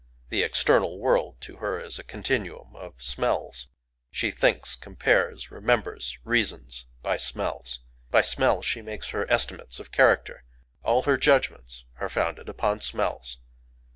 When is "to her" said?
1.41-1.79